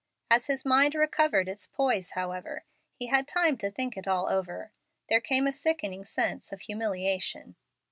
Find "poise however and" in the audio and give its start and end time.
1.67-2.63